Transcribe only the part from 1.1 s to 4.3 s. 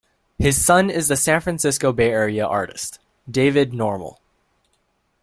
San Francisco Bay Area artist, David Normal.